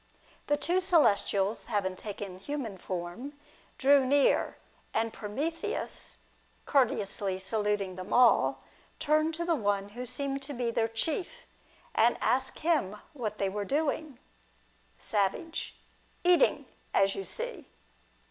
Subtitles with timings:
[0.47, 3.33] The two celestials, having taken human form,
[3.77, 4.57] drew near,
[4.95, 6.17] and Prometheus,
[6.65, 8.63] courteously saluting them all,
[8.97, 11.45] turned to the one who seemed to be their chief,
[11.93, 14.17] and asked him what they were doing,
[14.99, 15.73] lavage.
[16.25, 16.65] Eating,
[16.95, 17.67] as you see.